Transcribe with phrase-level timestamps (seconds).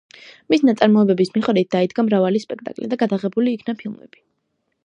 [0.53, 4.27] მის ნაწარმოებების მიხედვით დაიდგა მრავალი სპექტაკლი და გადაღებულ იქნა ფილმები.